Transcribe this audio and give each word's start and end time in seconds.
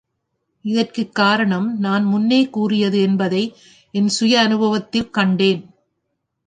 இதற்குக் 0.65 1.15
காரணம், 1.15 1.79
நான் 1.79 2.03
முன்னே 2.03 2.49
கூறியது 2.49 3.01
என்பதை 3.01 3.55
என் 3.91 4.09
சுயானுபவத்தில் 4.19 5.09
கண்டேன். 5.09 5.69